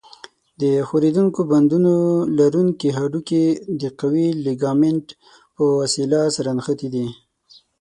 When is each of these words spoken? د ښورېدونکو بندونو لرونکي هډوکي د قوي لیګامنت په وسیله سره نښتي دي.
د 0.61 0.63
ښورېدونکو 0.87 1.41
بندونو 1.51 1.93
لرونکي 2.39 2.89
هډوکي 2.97 3.43
د 3.81 3.83
قوي 3.99 4.27
لیګامنت 4.45 5.07
په 5.55 5.63
وسیله 5.81 6.19
سره 6.35 6.49
نښتي 6.57 6.87
دي. 6.95 7.05